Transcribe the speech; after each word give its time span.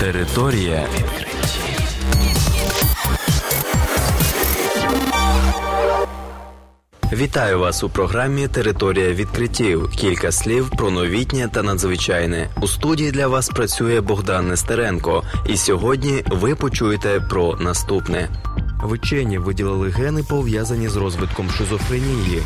Територія 0.00 0.86
відкриттів. 0.94 1.80
Вітаю 7.12 7.58
вас 7.58 7.84
у 7.84 7.88
програмі 7.88 8.48
Територія 8.48 9.12
відкриттів. 9.12 9.90
Кілька 9.90 10.32
слів 10.32 10.70
про 10.70 10.90
новітнє 10.90 11.48
та 11.52 11.62
надзвичайне. 11.62 12.50
У 12.60 12.68
студії 12.68 13.10
для 13.10 13.26
вас 13.26 13.48
працює 13.48 14.00
Богдан 14.00 14.48
Нестеренко. 14.48 15.22
І 15.46 15.56
сьогодні 15.56 16.22
ви 16.26 16.54
почуєте 16.54 17.20
про 17.30 17.56
наступне. 17.56 18.28
Вчені 18.84 19.38
виділили 19.38 19.88
гени 19.88 20.22
пов'язані 20.22 20.88
з 20.88 20.96
розвитком 20.96 21.50
шизофренії. 21.50 22.42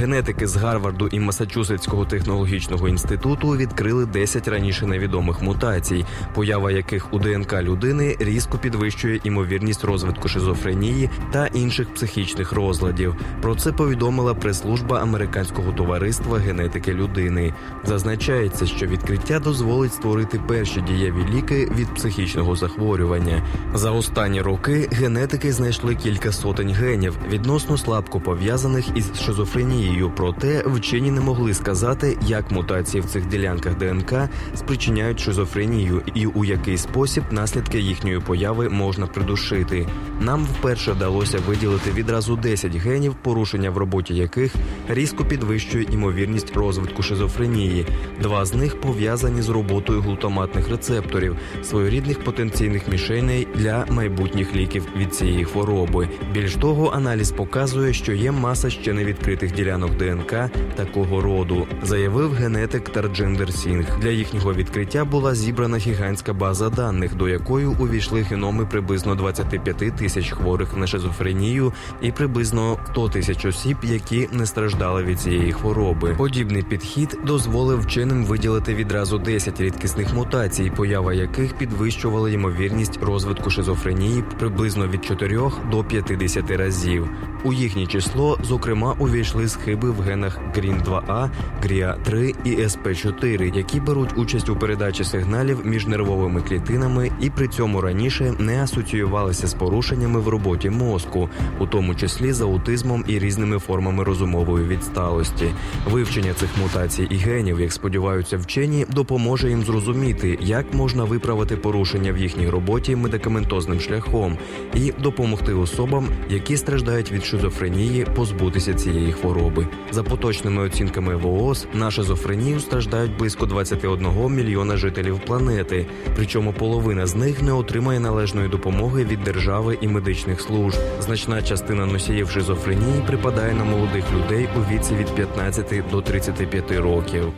Генетики 0.00 0.46
з 0.46 0.56
Гарварду 0.56 1.08
і 1.08 1.20
Масачусетського 1.20 2.04
технологічного 2.04 2.88
інституту 2.88 3.48
відкрили 3.48 4.06
10 4.06 4.48
раніше 4.48 4.86
невідомих 4.86 5.42
мутацій, 5.42 6.04
поява 6.34 6.70
яких 6.70 7.14
у 7.14 7.18
ДНК 7.18 7.52
людини 7.52 8.16
різко 8.20 8.58
підвищує 8.58 9.20
імовірність 9.24 9.84
розвитку 9.84 10.28
шизофренії 10.28 11.10
та 11.32 11.46
інших 11.46 11.94
психічних 11.94 12.52
розладів. 12.52 13.16
Про 13.42 13.54
це 13.54 13.72
повідомила 13.72 14.34
прес-служба 14.34 15.02
американського 15.02 15.72
товариства 15.72 16.38
генетики 16.38 16.92
людини. 16.92 17.54
Зазначається, 17.84 18.66
що 18.66 18.86
відкриття 18.86 19.38
дозволить 19.38 19.94
створити 19.94 20.40
перші 20.48 20.80
дієві 20.80 21.26
ліки 21.34 21.72
від 21.76 21.94
психічного 21.94 22.56
захворювання. 22.56 23.42
За 23.74 23.90
останні 23.90 24.42
роки 24.42 24.88
генетики 24.92 25.52
знайшли 25.52 25.94
кілька 25.94 26.32
сотень 26.32 26.72
генів 26.72 27.18
відносно 27.30 27.78
слабко 27.78 28.20
пов'язаних 28.20 28.84
із 28.94 29.20
шизофренією 29.20 29.89
надією, 29.90 30.12
проте 30.16 30.64
вчені 30.66 31.10
не 31.10 31.20
могли 31.20 31.54
сказати, 31.54 32.18
як 32.26 32.50
мутації 32.50 33.00
в 33.00 33.04
цих 33.04 33.26
ділянках 33.26 33.78
ДНК 33.78 34.12
спричиняють 34.54 35.20
шизофренію 35.20 36.02
і 36.14 36.26
у 36.26 36.44
який 36.44 36.78
спосіб 36.78 37.24
наслідки 37.30 37.80
їхньої 37.80 38.20
появи 38.20 38.68
можна 38.68 39.06
придушити. 39.06 39.86
Нам 40.20 40.44
вперше 40.44 40.92
вдалося 40.92 41.38
виділити 41.46 41.90
відразу 41.90 42.36
10 42.36 42.76
генів, 42.76 43.14
порушення 43.22 43.70
в 43.70 43.78
роботі 43.78 44.14
яких 44.14 44.54
різко 44.88 45.24
підвищує 45.24 45.86
імовірність 45.92 46.56
розвитку 46.56 47.02
шизофренії. 47.02 47.86
Два 48.22 48.44
з 48.44 48.54
них 48.54 48.80
пов'язані 48.80 49.42
з 49.42 49.48
роботою 49.48 50.00
глутаматних 50.00 50.68
рецепторів, 50.68 51.36
своєрідних 51.62 52.24
потенційних 52.24 52.88
мішеней 52.88 53.48
для 53.54 53.86
майбутніх 53.90 54.54
ліків 54.56 54.86
від 54.96 55.14
цієї 55.14 55.44
хвороби. 55.44 56.08
Більш 56.32 56.54
того, 56.54 56.90
аналіз 56.94 57.30
показує, 57.30 57.92
що 57.92 58.12
є 58.12 58.32
маса 58.32 58.70
ще 58.70 58.92
не 58.92 59.04
відкритих 59.04 59.54
ділянок 59.54 59.79
ділянок 59.80 59.96
ДНК 59.96 60.50
такого 60.74 61.20
роду, 61.20 61.66
заявив 61.82 62.32
генетик 62.32 62.88
Тарджиндер 62.88 63.52
Сінг. 63.52 63.98
Для 64.00 64.08
їхнього 64.08 64.54
відкриття 64.54 65.04
була 65.04 65.34
зібрана 65.34 65.76
гігантська 65.76 66.32
база 66.32 66.70
даних, 66.70 67.14
до 67.14 67.28
якої 67.28 67.66
увійшли 67.66 68.22
геноми 68.22 68.66
приблизно 68.66 69.14
25 69.14 69.96
тисяч 69.96 70.30
хворих 70.30 70.76
на 70.76 70.86
шизофренію 70.86 71.72
і 72.02 72.12
приблизно 72.12 72.78
100 72.92 73.08
тисяч 73.08 73.44
осіб, 73.44 73.76
які 73.82 74.28
не 74.32 74.46
страждали 74.46 75.02
від 75.02 75.20
цієї 75.20 75.52
хвороби. 75.52 76.14
Подібний 76.18 76.62
підхід 76.62 77.18
дозволив 77.26 77.80
вченим 77.80 78.24
виділити 78.24 78.74
відразу 78.74 79.18
10 79.18 79.60
рідкісних 79.60 80.14
мутацій, 80.14 80.72
поява 80.76 81.14
яких 81.14 81.54
підвищувала 81.54 82.30
ймовірність 82.30 83.02
розвитку 83.02 83.50
шизофренії 83.50 84.24
приблизно 84.38 84.88
від 84.88 85.04
4 85.04 85.40
до 85.70 85.84
50 85.84 86.50
разів. 86.50 87.08
У 87.44 87.52
їхнє 87.52 87.86
число, 87.86 88.38
зокрема, 88.42 88.94
увійшли 88.98 89.48
схиби 89.48 89.90
в 89.90 90.00
генах 90.00 90.38
green 90.56 90.82
2 90.82 91.02
a 91.08 91.30
гріа 91.62 91.96
3 92.02 92.34
і 92.44 92.56
СП4, 92.56 93.56
які 93.56 93.80
беруть 93.80 94.10
участь 94.16 94.48
у 94.48 94.56
передачі 94.56 95.04
сигналів 95.04 95.60
між 95.64 95.86
нервовими 95.86 96.42
клітинами 96.42 97.10
і 97.20 97.30
при 97.30 97.48
цьому 97.48 97.80
раніше 97.80 98.34
не 98.38 98.62
асоціювалися 98.62 99.46
з 99.46 99.54
порушеннями 99.54 100.20
в 100.20 100.28
роботі 100.28 100.70
мозку, 100.70 101.28
у 101.58 101.66
тому 101.66 101.94
числі 101.94 102.32
з 102.32 102.40
аутизмом 102.40 103.04
і 103.06 103.18
різними 103.18 103.58
формами 103.58 104.04
розумової 104.04 104.66
відсталості. 104.66 105.46
Вивчення 105.90 106.34
цих 106.34 106.48
мутацій 106.62 107.06
і 107.10 107.16
генів, 107.16 107.60
як 107.60 107.72
сподіваються 107.72 108.36
вчені, 108.36 108.86
допоможе 108.90 109.48
їм 109.48 109.62
зрозуміти, 109.62 110.38
як 110.40 110.74
можна 110.74 111.04
виправити 111.04 111.56
порушення 111.56 112.12
в 112.12 112.18
їхній 112.18 112.48
роботі 112.48 112.96
медикаментозним 112.96 113.80
шляхом 113.80 114.38
і 114.74 114.92
допомогти 114.98 115.54
особам, 115.54 116.08
які 116.30 116.56
страждають 116.56 117.12
від 117.12 117.24
шизофренії, 117.30 118.06
позбутися 118.14 118.74
цієї 118.74 119.12
хвороби. 119.12 119.66
За 119.90 120.02
поточними 120.02 120.62
оцінками 120.62 121.16
ВООЗ, 121.16 121.66
на 121.74 121.90
шизофренію 121.90 122.60
страждають 122.60 123.16
близько 123.16 123.46
21 123.46 124.34
мільйона 124.34 124.76
жителів 124.76 125.20
планети. 125.26 125.86
Причому 126.16 126.52
половина 126.52 127.06
з 127.06 127.14
них 127.14 127.42
не 127.42 127.52
отримає 127.52 128.00
належної 128.00 128.48
допомоги 128.48 129.04
від 129.04 129.24
держави 129.24 129.78
і 129.80 129.88
медичних 129.88 130.40
служб. 130.40 130.78
Значна 131.00 131.42
частина 131.42 131.86
носіїв 131.86 132.30
шизофренії 132.30 133.02
припадає 133.06 133.54
на 133.54 133.64
молодих 133.64 134.04
людей 134.12 134.48
у 134.56 134.72
віці 134.72 134.94
від 134.94 135.14
15 135.14 135.84
до 135.90 136.02
35 136.02 136.72
років. 136.72 137.32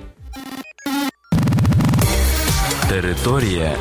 Територія. 2.88 3.76